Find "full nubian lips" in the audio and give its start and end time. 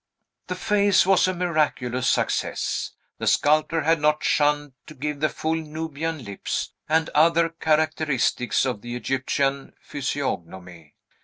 5.29-6.73